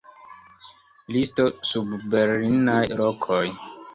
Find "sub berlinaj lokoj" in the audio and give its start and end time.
1.71-3.45